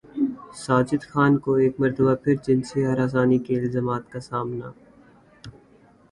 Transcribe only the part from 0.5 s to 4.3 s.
ساجد خان کو ایک مرتبہ پھر جنسی ہراسانی کے الزامات کا